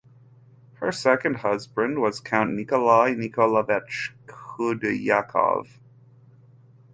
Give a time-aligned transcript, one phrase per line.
[0.79, 5.77] Her second husband was Count Nikolai Nikolaievich Khudyakov.